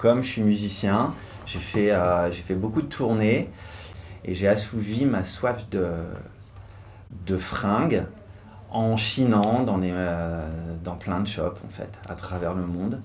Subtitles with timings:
[0.00, 1.12] comme je suis musicien,
[1.44, 1.92] j'ai fait,
[2.30, 3.50] j'ai fait beaucoup de tournées
[4.24, 5.90] et j'ai assouvi ma soif de,
[7.26, 8.04] de fringues
[8.70, 9.78] en chinant dans,
[10.82, 13.02] dans plein de shops en fait, à travers le monde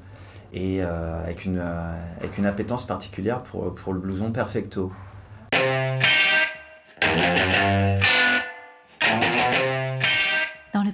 [0.53, 4.91] et avec, une, avec une appétence particulière pour, pour le blouson perfecto.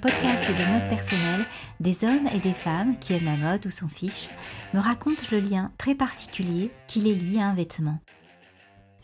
[0.02, 1.46] Podcast de mode personnel,
[1.80, 4.32] des hommes et des femmes qui aiment la mode ou s'en fichent
[4.74, 8.00] me racontent le lien très particulier qui les lie à un vêtement.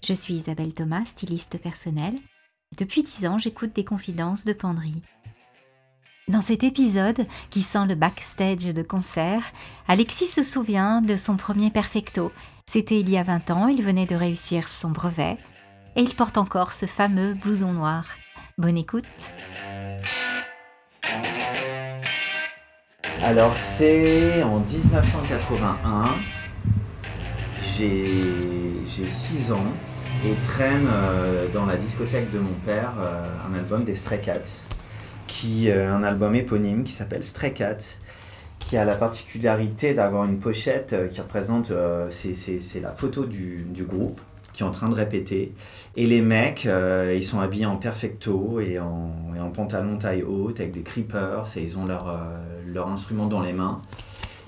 [0.04, 2.16] Je suis Isabelle Thomas, styliste personnelle.
[2.80, 5.04] Depuis dix ans, j'écoute des confidences de penderie.
[6.30, 9.44] Dans cet épisode, qui sent le backstage de concert,
[9.88, 12.32] Alexis se souvient de son premier perfecto.
[12.66, 15.38] C'était il y a 20 ans, il venait de réussir son brevet,
[15.96, 18.08] et il porte encore ce fameux blouson noir.
[18.58, 19.06] Bonne écoute
[23.24, 26.06] Alors c'est en 1981,
[27.60, 29.66] j'ai 6 ans
[30.24, 34.62] et traîne euh, dans la discothèque de mon père euh, un album des Stray Cats,
[35.26, 37.98] qui, euh, un album éponyme qui s'appelle Stray Cats,
[38.60, 41.72] qui a la particularité d'avoir une pochette qui représente,
[42.10, 44.22] c'est la photo du, du groupe
[44.64, 45.54] en train de répéter.
[45.96, 50.24] Et les mecs, euh, ils sont habillés en perfecto et en, et en, pantalon taille
[50.24, 52.16] haute avec des creepers et ils ont leur, euh,
[52.66, 53.82] leur instrument dans les mains.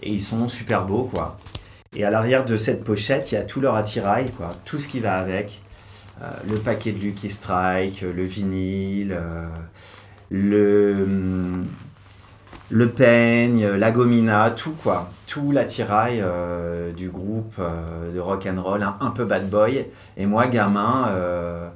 [0.02, 1.38] Et ils sont super beaux, quoi.
[1.96, 4.52] Et à l'arrière de cette pochette, il y a tout leur attirail, quoi.
[4.66, 5.62] Tout ce qui va avec.
[6.22, 9.18] Euh, le paquet de Lucky Strike, le vinyle,
[10.30, 11.66] le hum,
[12.70, 18.62] le peigne, la gomina, tout quoi, tout l'attirail euh, du groupe euh, de rock and
[18.62, 19.88] roll, un, peu bad boy.
[20.18, 21.68] Et moi, gamin, euh,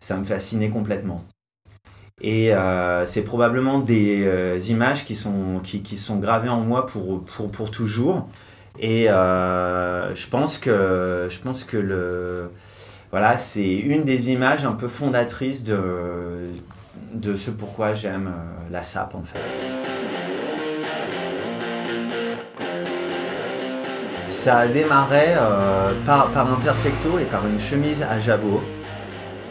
[0.00, 1.24] ça me fascinait complètement.
[2.20, 2.52] Et
[3.06, 8.28] c'est probablement des images qui sont, qui, sont gravées en moi pour, pour, pour toujours.
[8.78, 12.50] Et je pense que, je pense que le,
[13.10, 16.50] voilà, c'est une des images un peu fondatrices de,
[17.12, 18.32] de ce pourquoi j'aime
[18.70, 19.93] la SAP en fait.
[24.34, 28.62] Ça a démarré euh, par, un perfecto et par une chemise à jabot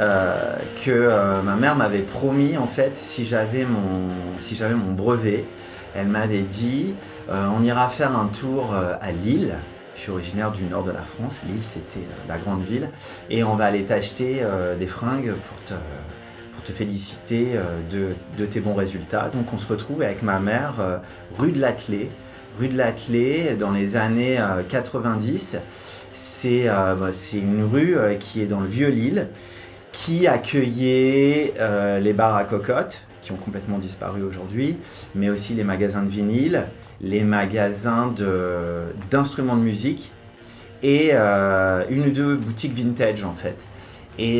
[0.01, 5.45] euh, que euh, ma mère m'avait promis en fait si j'avais mon, brevet.
[5.95, 6.95] Elle m'avait dit
[7.29, 9.55] on ira faire un tour à Lille.
[9.95, 11.41] Je suis originaire du nord de la France.
[11.47, 12.89] Lille, c'était la grande ville.
[13.29, 14.44] Et on va aller t'acheter
[14.77, 17.57] des fringues pour te, féliciter
[17.89, 19.29] de, de, tes bons résultats.
[19.29, 21.00] Donc on se retrouve avec ma mère
[21.38, 22.11] rue de l'Atelier
[22.58, 25.56] rue de l'Atelier dans les années 90.
[25.56, 25.59] Euh,
[26.46, 29.30] euh, bah, c'est une rue euh, qui est dans le vieux Lille,
[29.91, 31.53] qui accueillait
[32.02, 34.78] les bars à cocottes, qui ont complètement disparu aujourd'hui,
[35.16, 36.66] mais aussi les magasins de vinyle,
[37.00, 38.13] les magasins
[39.12, 40.12] d'instruments de, musique
[40.81, 43.63] et une ou deux boutiques vintage en fait.
[44.18, 44.40] Et,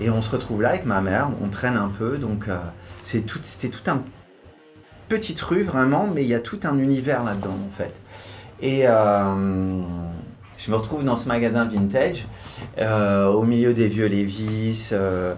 [0.00, 2.46] et on se retrouve là avec ma mère, on traîne un peu, donc
[3.02, 4.02] c'était tout un
[5.08, 7.94] petite rue vraiment, mais il y a tout un univers là-dedans en fait.
[8.60, 9.82] Et euh,
[10.56, 12.26] je me retrouve dans ce magasin vintage,
[12.78, 15.34] euh, au milieu des vieux Levis, euh,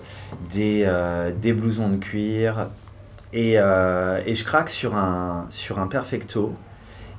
[0.50, 2.68] des, blousons de cuir,
[3.32, 6.54] et, et, je craque sur un, sur un perfecto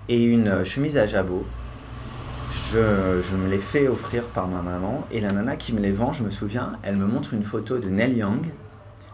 [0.10, 1.46] et une chemise à jabot.
[2.72, 5.92] Je, je, me les fais offrir par ma maman et la nana qui me les
[5.92, 8.42] vend, je me souviens, elle me montre une photo de Neil Young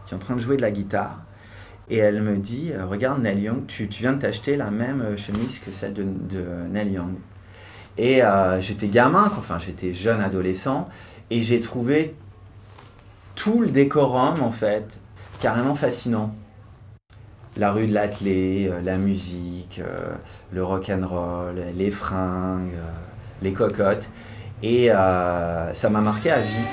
[0.06, 1.18] qui est en train de jouer de la guitare
[1.90, 5.18] et elle me dit euh, Regarde, Neil Young, tu, viens de t'acheter la même euh,
[5.18, 6.46] chemise que celle de, de.
[7.98, 10.88] Et euh, j'étais gamin, enfin j'étais jeune adolescent,
[11.30, 12.16] et j'ai trouvé
[13.36, 15.00] tout le décorum en fait
[15.40, 16.34] carrément fascinant.
[17.56, 19.80] La rue de l'Atelier, la musique,
[20.52, 22.74] le rock and roll, les fringues,
[23.44, 24.10] les cocottes,
[24.64, 26.66] et ça m'a marqué à vie.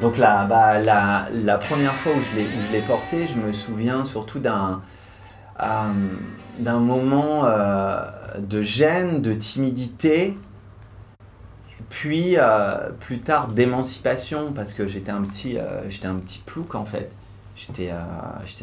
[0.00, 4.80] Donc bah, la, la, première fois où je l'ai porté, je me souviens surtout d'un
[5.62, 8.00] euh, moment euh,
[8.38, 10.38] de gêne, de timidité,
[11.90, 15.58] puis euh, plus tard d'émancipation, parce que j'étais un, petit,
[15.90, 17.14] j'étais un petit plouc en fait.
[17.54, 17.92] J'étais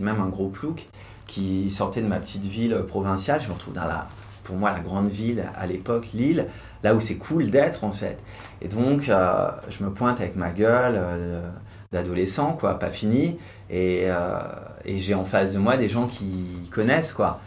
[0.01, 0.87] même un gros plouc
[1.27, 3.39] qui sortait de ma petite ville provinciale.
[3.41, 4.07] Je me retrouve dans la,
[4.47, 6.47] pour moi la grande ville à l'époque, Lille,
[6.81, 8.17] là où c'est cool d'être en fait.
[8.61, 11.49] Et donc euh, je me pointe avec ma gueule euh,
[11.91, 13.37] d'adolescent, quoi, pas fini,
[13.71, 14.39] euh,
[14.85, 17.41] et, j'ai en face de moi des gens qui connaissent, quoi.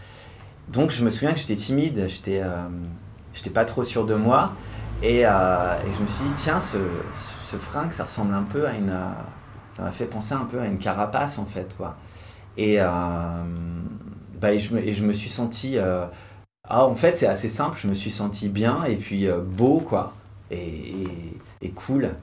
[0.68, 2.42] Donc je me souviens que j'étais timide, j'étais
[3.32, 4.52] j'étais pas trop sûr de moi,
[5.02, 6.76] et, je me suis dit, tiens, ce,
[7.42, 8.94] ce, fringue, ça ressemble un peu à une...
[9.74, 11.96] ça m'a fait penser un peu à une carapace en fait, quoi.
[12.58, 15.78] Et bah, je me, et je me suis senti.
[16.70, 17.76] Ah, en fait, c'est assez simple.
[17.78, 20.12] Je me suis senti bien et puis beau, quoi.
[20.50, 22.14] Et, cool.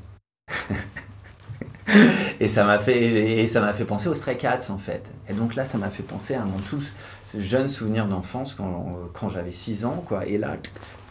[2.40, 5.12] et ça m'a fait fait penser aux Stray Cats en fait.
[5.30, 6.82] Et donc là, ça m'a fait penser à mon tout
[7.38, 10.26] jeune souvenir d'enfance quand, j'avais 6 ans, quoi.
[10.26, 10.58] Et là,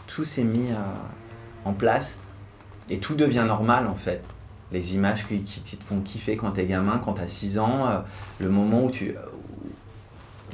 [0.07, 0.69] tout s'est mis
[1.65, 2.17] en place
[2.89, 4.23] et tout devient normal en fait
[4.71, 7.99] les images qui, te font kiffer quand t'es gamin, quand t'as 6 ans, euh,
[8.39, 9.15] le moment où tu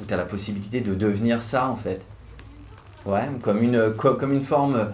[0.00, 2.04] où as la possibilité de devenir ça en fait.
[3.06, 4.88] Ouais, comme une, comme une forme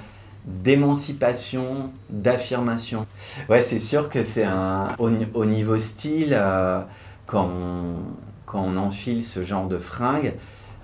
[0.44, 3.06] d'émancipation, d'affirmation.
[3.48, 4.88] Ouais, c'est sûr que c'est un.
[4.98, 6.80] Au, niveau style, euh,
[7.26, 7.94] quand, on,
[8.46, 10.34] quand on enfile ce genre de fringues,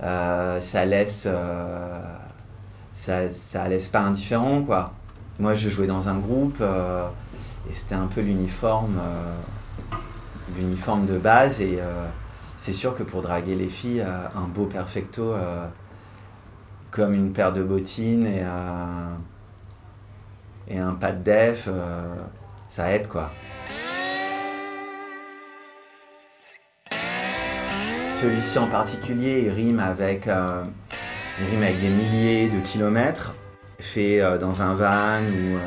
[0.03, 1.27] euh, ça laisse.
[2.93, 4.93] ça, ça laisse pas indifférent, quoi.
[5.39, 6.63] Moi, je jouais dans un groupe.
[7.69, 9.97] Et c'était un peu l'uniforme, euh,
[10.57, 11.61] l'uniforme de base.
[11.61, 12.07] Et euh,
[12.57, 15.35] c'est sûr que pour draguer les filles, euh, un beau perfecto
[16.97, 18.43] comme une paire de bottines et,
[20.79, 21.69] un pas de def,
[22.69, 23.31] ça aide quoi.
[28.21, 33.35] Celui-ci en particulier, il rime avec, il rime avec des milliers de kilomètres,
[33.79, 35.59] fait dans un van ou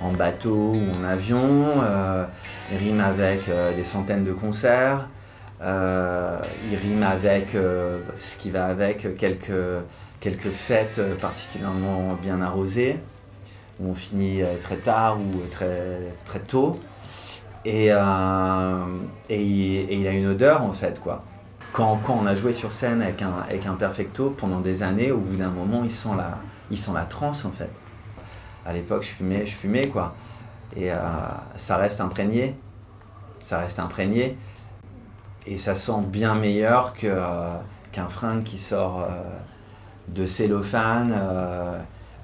[0.00, 1.72] en bateau ou en avion.
[1.82, 2.24] Euh,
[2.70, 5.08] il rime avec euh, des centaines de concerts.
[5.60, 6.38] Euh,
[6.70, 7.56] il rime avec
[8.14, 9.50] ce qui va avec quelques,
[10.20, 12.98] quelques fêtes particulièrement bien arrosées,
[13.80, 16.78] où on finit très tard ou très, très tôt.
[17.64, 17.90] Et, et,
[19.42, 21.24] il, a une odeur en fait quoi.
[21.72, 25.12] Quand, quand, on a joué sur scène avec un, avec un perfecto pendant des années,
[25.12, 26.38] au bout d'un moment, il sent la,
[26.70, 27.70] il sent la transe en fait
[28.68, 30.14] à l'époque, je fumais, je fumais, quoi.
[30.76, 30.96] Et euh,
[31.56, 32.54] ça reste imprégné.
[33.40, 34.36] Ça reste imprégné.
[35.46, 37.56] Et ça sent bien meilleur que, euh,
[37.92, 39.22] qu'un fringue qui sort euh,
[40.14, 41.14] de cellophane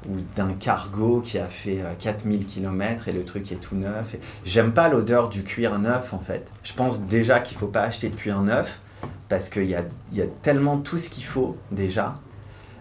[0.09, 4.17] ou d'un cargo qui a fait 4000 km et le truc est tout neuf.
[4.45, 6.51] J'aime pas l'odeur du cuir neuf, en fait.
[6.63, 8.81] Je pense déjà qu'il faut pas acheter de cuir neuf
[9.29, 9.83] parce qu'il y a,
[10.13, 12.17] y a tellement tout ce qu'il faut déjà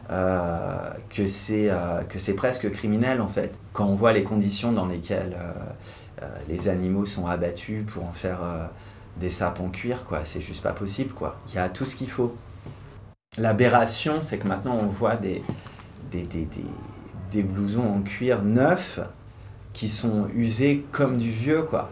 [0.09, 3.57] euh, que c'est euh, que c'est presque criminel en fait.
[3.71, 5.37] Quand on voit les conditions dans lesquelles
[6.21, 8.39] euh, les animaux sont abattus pour en faire
[9.17, 11.37] des sapes en cuir, quoi, c'est juste pas possible, quoi.
[11.49, 12.35] Il y a tout ce qu'il faut.
[13.37, 15.43] L'aberration, c'est que maintenant on voit des
[16.11, 16.47] des, des,
[17.31, 18.99] des, blousons en cuir neufs
[19.73, 21.89] qui sont usés comme du vieux, quoi.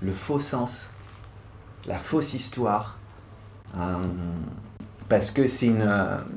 [0.00, 0.90] Le faux sens,
[1.86, 2.98] la fausse histoire
[5.08, 5.90] parce que c'est une,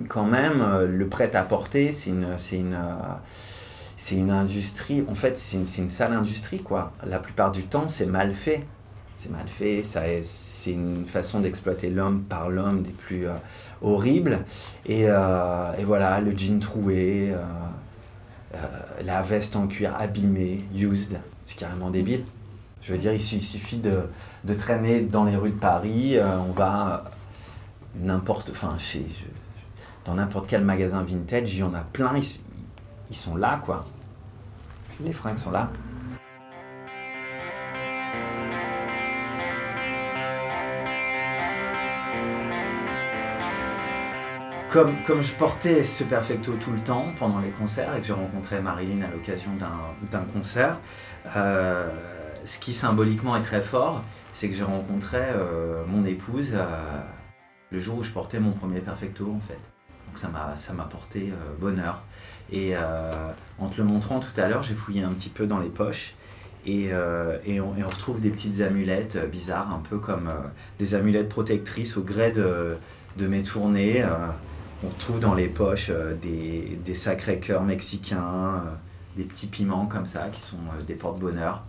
[0.08, 2.78] quand même, le prêt-à-porter, c'est une, c'est une,
[3.96, 6.94] c'est une industrie, en fait, c'est une, une, sale industrie, quoi.
[7.06, 8.66] La plupart du temps, c'est mal fait.
[9.22, 13.34] C'est mal fait, c'est une façon d'exploiter l'homme par l'homme des plus euh,
[13.84, 14.44] horribles.
[14.88, 17.32] Et, euh, et, voilà, le jean troué,
[19.04, 22.24] la veste en cuir abîmée, used, c'est carrément débile.
[22.82, 24.10] Je veux dire, il suffit de,
[24.44, 27.04] de traîner dans les rues de Paris, on va
[28.00, 29.06] n'importe, enfin, chez,
[30.04, 33.86] dans n'importe quel magasin vintage, il y en a plein, ils, sont là, quoi.
[35.04, 35.70] Les fringues sont là.
[44.72, 48.62] Comme, je portais ce perfecto tout le temps pendant les concerts et que j'ai rencontré
[48.62, 49.52] Marilyn à l'occasion
[50.10, 50.80] d'un concert,
[51.36, 51.90] euh,
[52.46, 54.02] ce qui symboliquement est très fort,
[54.32, 57.02] c'est que j'ai rencontré euh, mon épouse euh,
[57.72, 59.60] le jour où je portais mon premier perfecto en fait.
[60.08, 62.04] Donc ça m'a ça m'a porté bonheur.
[62.50, 62.74] Et
[63.60, 66.16] en te le montrant tout à l'heure, j'ai fouillé un petit peu dans les poches
[66.66, 70.32] et, on, retrouve des petites amulettes bizarres, un peu comme
[70.80, 72.78] des amulettes protectrices au gré de
[73.28, 74.06] mes tournées.
[74.84, 78.64] On trouve dans les poches des, des sacrés cœurs mexicains,
[79.16, 81.64] des petits piments comme ça qui sont des porte-bonheur.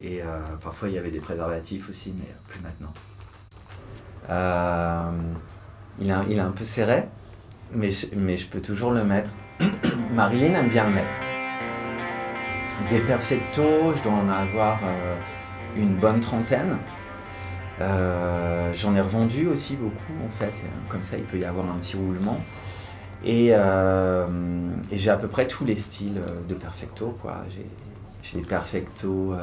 [0.00, 0.20] Et
[0.62, 2.92] parfois il y avait des préservatifs aussi, mais plus maintenant.
[4.30, 5.10] Euh,
[6.00, 7.04] il, est, un peu serré,
[7.72, 9.30] mais je, peux toujours le mettre.
[10.12, 11.14] Marilyn aime bien le mettre.
[12.90, 15.16] Des perfectos, je dois en avoir euh,
[15.76, 16.78] une bonne trentaine.
[17.80, 20.52] Euh, j'en ai revendu aussi beaucoup en fait,
[20.88, 22.40] comme ça il peut y avoir un petit roulement.
[23.24, 27.18] Et, et j'ai à peu près tous les styles de perfecto.
[28.22, 29.34] J'ai des perfectos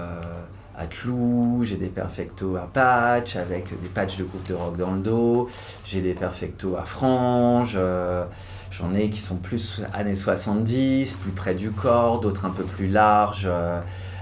[0.78, 4.92] à clous, j'ai des perfectos à patch avec des patchs de coupe de rock dans
[4.92, 5.50] le dos,
[5.86, 8.26] j'ai des perfectos à franges, euh,
[8.72, 12.88] j'en ai qui sont plus années 70, plus près du corps, d'autres un peu plus
[12.88, 13.80] larges, euh,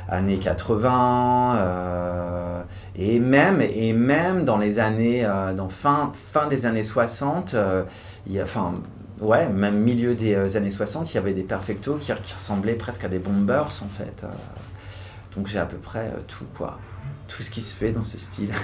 [0.10, 7.56] années 80 et même et même dans les années dans fin fin des années 60
[8.26, 8.74] il y a, enfin
[9.22, 13.04] ouais même milieu des années 60 il y avait des perfectos qui, qui ressemblaient presque
[13.04, 14.26] à des bombers en fait
[15.36, 16.80] donc j'ai à peu près tout quoi.
[17.28, 18.52] Tout ce qui se fait dans ce style.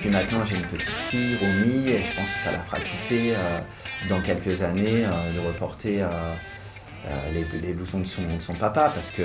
[0.00, 3.34] Puis maintenant, j'ai une petite fille, Romy, et je pense que ça la fera kiffer
[3.34, 3.58] euh,
[4.08, 6.34] dans quelques années euh, de reporter euh,
[7.32, 9.22] les, les, blousons de son, de son, papa, parce que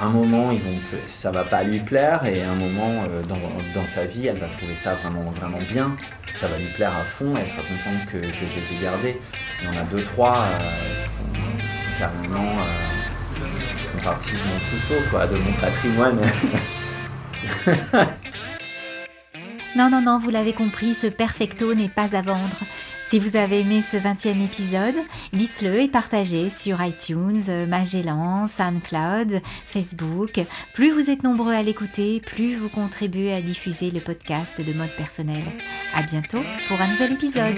[0.00, 4.04] un moment, ils vont, ça va pas lui plaire, et un moment dans, dans, sa
[4.04, 5.96] vie, elle va trouver ça vraiment, vraiment bien.
[6.34, 9.20] Ça va lui plaire à fond, elle sera contente que, que je les ai gardés.
[9.60, 10.44] Il y en a deux, trois
[11.02, 12.56] qui sont carrément
[13.76, 16.20] qui font partie de mon trousseau, quoi, de mon patrimoine.
[19.76, 22.56] Non, non, non, vous l'avez compris, ce perfecto n'est pas à vendre.
[23.08, 24.96] Si vous avez aimé ce 20e épisode,
[25.32, 30.40] dites-le et partagez sur iTunes, Magellan, SoundCloud, Facebook.
[30.74, 34.94] Plus vous êtes nombreux à l'écouter, plus vous contribuez à diffuser le podcast de mode
[34.96, 35.44] personnel.
[35.94, 37.54] À bientôt pour un nouvel épisode.